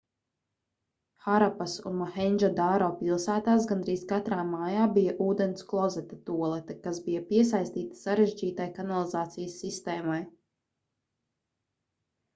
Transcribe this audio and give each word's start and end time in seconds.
harapas 1.23 1.73
un 1.89 1.93
mohendžodaro 1.97 2.87
pilsētās 3.01 3.67
gandrīz 3.71 4.05
katrā 4.13 4.39
mājā 4.53 4.87
bija 4.97 5.13
ūdensklozeta 5.27 6.19
tualete 6.31 6.79
kas 6.87 7.01
bija 7.09 7.23
piesaistīta 7.31 8.01
sarežģītai 8.03 8.69
kanalizācijas 8.79 9.59
sistēmai 9.65 10.21